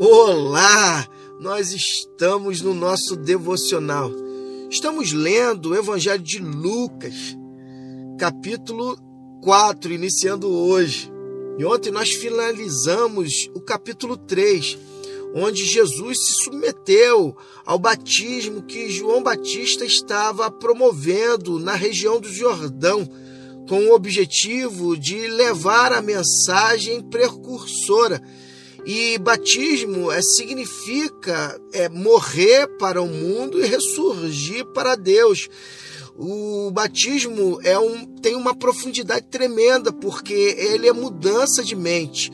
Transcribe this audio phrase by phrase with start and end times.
[0.00, 1.08] Olá!
[1.40, 4.12] Nós estamos no nosso devocional.
[4.70, 7.36] Estamos lendo o Evangelho de Lucas,
[8.16, 8.96] capítulo
[9.42, 11.10] 4, iniciando hoje.
[11.58, 14.78] E ontem nós finalizamos o capítulo 3,
[15.34, 17.36] onde Jesus se submeteu
[17.66, 23.04] ao batismo que João Batista estava promovendo na região do Jordão,
[23.68, 28.22] com o objetivo de levar a mensagem precursora
[28.90, 35.46] e batismo é, significa é, morrer para o mundo e ressurgir para Deus.
[36.16, 42.32] O batismo é um, tem uma profundidade tremenda, porque ele é mudança de mente.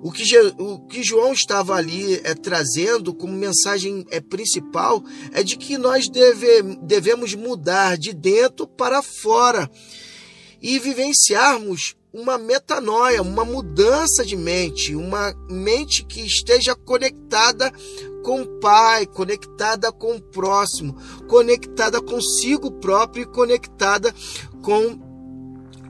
[0.00, 0.22] O que,
[0.60, 5.02] o que João estava ali é, trazendo como mensagem é, principal
[5.32, 9.68] é de que nós deve, devemos mudar de dentro para fora
[10.62, 17.70] e vivenciarmos uma metanoia, uma mudança de mente, uma mente que esteja conectada
[18.24, 20.96] com o Pai, conectada com o próximo,
[21.28, 24.14] conectada consigo próprio e conectada
[24.62, 24.98] com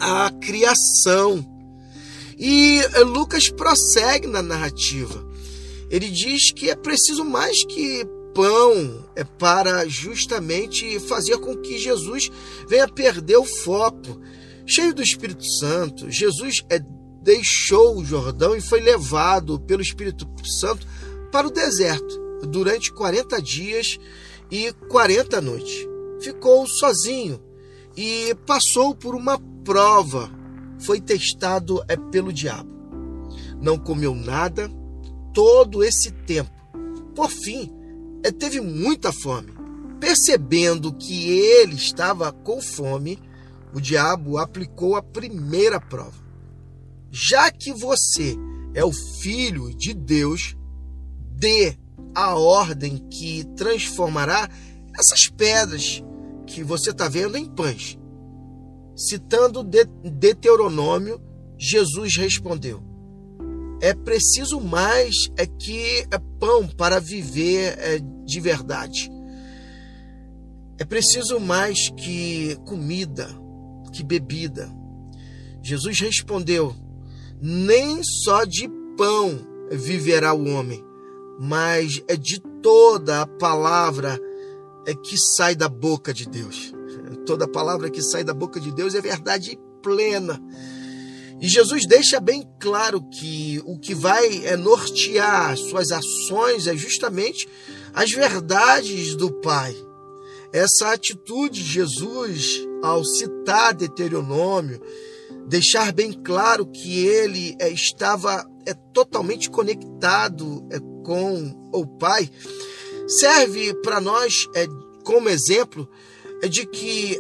[0.00, 1.47] a criação.
[2.36, 5.24] E Lucas prossegue na narrativa.
[5.88, 8.04] Ele diz que é preciso mais que
[8.34, 12.30] pão é para justamente fazer com que Jesus
[12.69, 14.20] venha perder o foco
[14.67, 16.81] Cheio do Espírito Santo, Jesus é,
[17.22, 20.86] deixou o Jordão e foi levado pelo Espírito Santo
[21.31, 23.98] para o deserto durante 40 dias
[24.50, 25.87] e 40 noites.
[26.20, 27.41] Ficou sozinho
[27.97, 30.31] e passou por uma prova.
[30.81, 32.70] Foi testado é, pelo diabo.
[33.61, 34.69] Não comeu nada
[35.33, 36.50] todo esse tempo.
[37.14, 37.72] Por fim,
[38.22, 39.55] é, teve muita fome.
[40.00, 43.19] Percebendo que ele estava com fome,
[43.75, 46.25] o diabo aplicou a primeira prova.
[47.11, 48.36] Já que você
[48.75, 50.56] é o filho de Deus,
[51.33, 51.77] dê
[52.14, 54.49] a ordem que transformará
[54.99, 56.03] essas pedras
[56.47, 57.99] que você está vendo em pães.
[58.97, 61.21] Citando Deuteronômio,
[61.59, 62.82] Jesus respondeu:
[63.81, 69.10] É preciso mais é que é pão para viver é, de verdade.
[70.78, 73.28] É preciso mais que comida
[73.96, 74.70] que bebida.
[75.62, 76.76] Jesus respondeu:
[77.40, 79.38] Nem só de pão
[79.70, 80.84] viverá o homem,
[81.40, 84.20] mas é de toda a palavra
[84.86, 86.72] é que sai da boca de Deus.
[87.26, 90.40] Toda palavra que sai da boca de Deus é verdade plena.
[91.40, 97.48] E Jesus deixa bem claro que o que vai é nortear suas ações é justamente
[97.92, 99.74] as verdades do Pai.
[100.52, 104.81] Essa atitude de Jesus ao citar Deuteronômio,
[105.47, 112.31] deixar bem claro que ele é, estava é, totalmente conectado é, com o Pai,
[113.06, 114.66] serve para nós é,
[115.04, 115.88] como exemplo
[116.42, 117.19] é, de que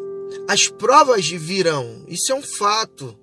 [0.48, 2.04] as provas virão.
[2.08, 3.16] Isso é um fato.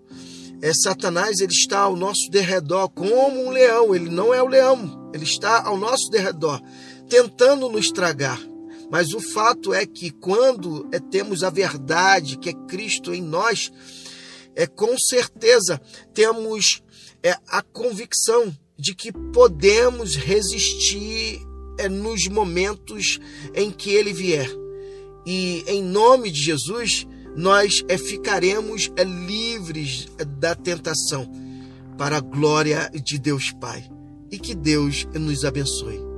[0.62, 3.94] É, Satanás ele está ao nosso derredor como um leão.
[3.94, 6.62] Ele não é o leão, ele está ao nosso derredor,
[7.10, 8.40] tentando nos tragar.
[8.92, 13.72] Mas o fato é que quando é, temos a verdade, que é Cristo em nós,
[14.56, 15.82] é com certeza
[16.14, 16.84] temos
[17.22, 21.42] é, a convicção de que podemos resistir
[21.78, 23.20] é, nos momentos
[23.54, 24.50] em que ele vier.
[25.26, 31.30] E em nome de Jesus, nós é, ficaremos é, livres é, da tentação
[31.98, 33.90] para a glória de Deus Pai.
[34.32, 36.13] E que Deus nos abençoe.